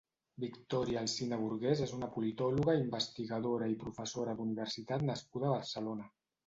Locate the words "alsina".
1.07-1.39